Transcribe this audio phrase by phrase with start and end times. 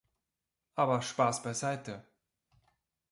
[0.73, 2.03] Aber Spaß beiseite.